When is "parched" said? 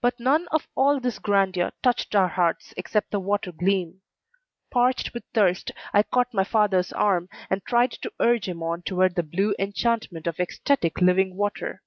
4.70-5.12